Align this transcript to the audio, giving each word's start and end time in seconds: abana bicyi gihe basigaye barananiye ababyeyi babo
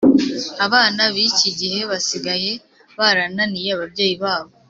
abana 0.65 1.01
bicyi 1.15 1.49
gihe 1.59 1.79
basigaye 1.91 2.51
barananiye 2.99 3.69
ababyeyi 3.73 4.15
babo 4.23 4.53